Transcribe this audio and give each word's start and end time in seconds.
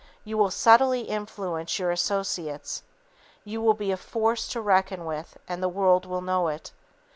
You 0.23 0.35
will 0.35 0.49
subtly 0.49 1.01
influence 1.01 1.77
your 1.77 1.91
associates. 1.91 2.81
You 3.43 3.61
will 3.61 3.75
be 3.75 3.91
a 3.91 3.97
force 3.97 4.47
to 4.47 4.59
reckon 4.59 5.05
with, 5.05 5.37
and 5.47 5.61
the 5.61 5.69
world 5.69 6.07
will 6.07 6.21
know 6.21 6.47
it. 6.47 6.71